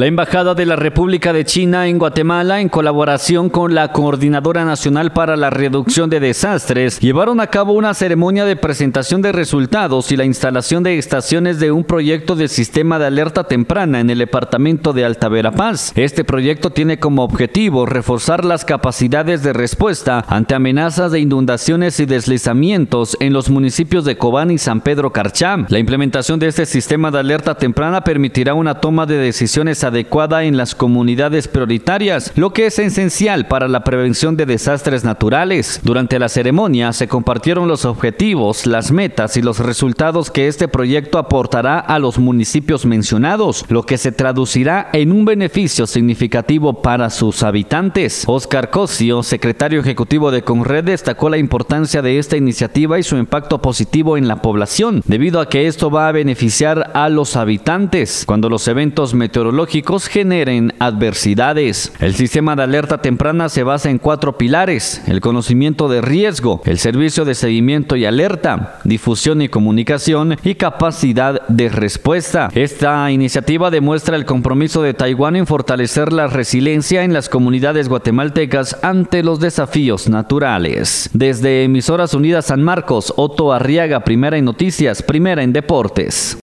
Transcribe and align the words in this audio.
La 0.00 0.06
Embajada 0.06 0.54
de 0.54 0.64
la 0.64 0.76
República 0.76 1.34
de 1.34 1.44
China 1.44 1.86
en 1.86 1.98
Guatemala, 1.98 2.62
en 2.62 2.70
colaboración 2.70 3.50
con 3.50 3.74
la 3.74 3.92
Coordinadora 3.92 4.64
Nacional 4.64 5.12
para 5.12 5.36
la 5.36 5.50
Reducción 5.50 6.08
de 6.08 6.20
Desastres, 6.20 7.00
llevaron 7.00 7.38
a 7.38 7.48
cabo 7.48 7.74
una 7.74 7.92
ceremonia 7.92 8.46
de 8.46 8.56
presentación 8.56 9.20
de 9.20 9.30
resultados 9.30 10.10
y 10.10 10.16
la 10.16 10.24
instalación 10.24 10.82
de 10.82 10.96
estaciones 10.96 11.60
de 11.60 11.70
un 11.70 11.84
proyecto 11.84 12.34
de 12.34 12.48
sistema 12.48 12.98
de 12.98 13.04
alerta 13.04 13.44
temprana 13.44 14.00
en 14.00 14.08
el 14.08 14.20
departamento 14.20 14.94
de 14.94 15.04
Alta 15.04 15.28
Verapaz. 15.28 15.92
Este 15.94 16.24
proyecto 16.24 16.70
tiene 16.70 16.98
como 16.98 17.22
objetivo 17.22 17.84
reforzar 17.84 18.46
las 18.46 18.64
capacidades 18.64 19.42
de 19.42 19.52
respuesta 19.52 20.24
ante 20.28 20.54
amenazas 20.54 21.12
de 21.12 21.20
inundaciones 21.20 22.00
y 22.00 22.06
deslizamientos 22.06 23.18
en 23.20 23.34
los 23.34 23.50
municipios 23.50 24.06
de 24.06 24.16
Cobán 24.16 24.50
y 24.50 24.56
San 24.56 24.80
Pedro 24.80 25.12
Carcham. 25.12 25.66
La 25.68 25.78
implementación 25.78 26.40
de 26.40 26.46
este 26.46 26.64
sistema 26.64 27.10
de 27.10 27.18
alerta 27.18 27.56
temprana 27.56 28.02
permitirá 28.02 28.54
una 28.54 28.80
toma 28.80 29.04
de 29.04 29.18
decisiones 29.18 29.84
adecuada 29.90 30.44
en 30.44 30.56
las 30.56 30.74
comunidades 30.74 31.46
prioritarias, 31.46 32.32
lo 32.36 32.52
que 32.52 32.66
es 32.66 32.78
esencial 32.78 33.46
para 33.46 33.68
la 33.68 33.84
prevención 33.84 34.36
de 34.36 34.46
desastres 34.46 35.04
naturales. 35.04 35.80
Durante 35.84 36.18
la 36.18 36.28
ceremonia 36.28 36.92
se 36.92 37.06
compartieron 37.06 37.68
los 37.68 37.84
objetivos, 37.84 38.66
las 38.66 38.90
metas 38.90 39.36
y 39.36 39.42
los 39.42 39.58
resultados 39.58 40.30
que 40.30 40.48
este 40.48 40.68
proyecto 40.68 41.18
aportará 41.18 41.78
a 41.78 41.98
los 41.98 42.18
municipios 42.18 42.86
mencionados, 42.86 43.64
lo 43.68 43.82
que 43.84 43.98
se 43.98 44.12
traducirá 44.12 44.88
en 44.92 45.12
un 45.12 45.24
beneficio 45.24 45.86
significativo 45.86 46.82
para 46.82 47.10
sus 47.10 47.42
habitantes. 47.42 48.24
Oscar 48.26 48.70
Cosio, 48.70 49.22
secretario 49.22 49.80
ejecutivo 49.80 50.30
de 50.30 50.42
Conred, 50.42 50.84
destacó 50.84 51.28
la 51.28 51.38
importancia 51.38 52.02
de 52.02 52.18
esta 52.18 52.36
iniciativa 52.36 52.98
y 52.98 53.02
su 53.02 53.16
impacto 53.16 53.60
positivo 53.60 54.16
en 54.16 54.28
la 54.28 54.42
población, 54.42 55.02
debido 55.06 55.40
a 55.40 55.48
que 55.48 55.66
esto 55.66 55.90
va 55.90 56.08
a 56.08 56.12
beneficiar 56.12 56.92
a 56.94 57.08
los 57.08 57.36
habitantes. 57.36 58.24
Cuando 58.26 58.48
los 58.48 58.66
eventos 58.68 59.14
meteorológicos 59.14 59.79
generen 60.08 60.74
adversidades. 60.78 61.92
El 62.00 62.14
sistema 62.14 62.56
de 62.56 62.62
alerta 62.62 63.02
temprana 63.02 63.48
se 63.48 63.62
basa 63.62 63.90
en 63.90 63.98
cuatro 63.98 64.38
pilares, 64.38 65.02
el 65.06 65.20
conocimiento 65.20 65.88
de 65.88 66.00
riesgo, 66.00 66.62
el 66.64 66.78
servicio 66.78 67.24
de 67.24 67.34
seguimiento 67.34 67.96
y 67.96 68.04
alerta, 68.04 68.78
difusión 68.84 69.42
y 69.42 69.48
comunicación 69.48 70.36
y 70.42 70.54
capacidad 70.54 71.46
de 71.48 71.68
respuesta. 71.68 72.48
Esta 72.54 73.10
iniciativa 73.10 73.70
demuestra 73.70 74.16
el 74.16 74.24
compromiso 74.24 74.82
de 74.82 74.94
Taiwán 74.94 75.36
en 75.36 75.46
fortalecer 75.46 76.12
la 76.12 76.26
resiliencia 76.26 77.04
en 77.04 77.12
las 77.12 77.28
comunidades 77.28 77.88
guatemaltecas 77.88 78.78
ante 78.82 79.22
los 79.22 79.40
desafíos 79.40 80.08
naturales. 80.08 81.10
Desde 81.12 81.64
Emisoras 81.64 82.14
Unidas 82.14 82.46
San 82.46 82.62
Marcos, 82.62 83.12
Otto 83.16 83.52
Arriaga, 83.52 84.00
primera 84.00 84.36
en 84.36 84.44
noticias, 84.44 85.02
primera 85.02 85.42
en 85.42 85.52
deportes. 85.52 86.36